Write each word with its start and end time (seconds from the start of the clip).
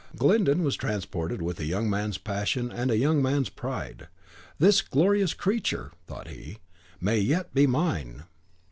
Glyndon 0.15 0.63
was 0.63 0.75
transported 0.75 1.43
with 1.43 1.59
a 1.59 1.65
young 1.65 1.87
man's 1.87 2.17
passion 2.17 2.71
and 2.71 2.89
a 2.89 2.97
young 2.97 3.21
man's 3.21 3.49
pride: 3.49 4.07
"This 4.57 4.81
glorious 4.81 5.35
creature," 5.35 5.91
thought 6.07 6.27
he, 6.29 6.57
"may 6.99 7.19
yet 7.19 7.53
be 7.53 7.67
mine." 7.67 8.23